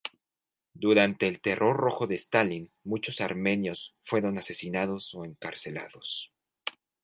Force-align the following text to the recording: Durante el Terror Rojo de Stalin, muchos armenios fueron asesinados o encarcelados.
Durante 0.73 1.27
el 1.27 1.41
Terror 1.41 1.75
Rojo 1.77 2.07
de 2.07 2.15
Stalin, 2.15 2.71
muchos 2.83 3.21
armenios 3.21 3.93
fueron 4.01 4.39
asesinados 4.39 5.13
o 5.13 5.25
encarcelados. 5.25 6.33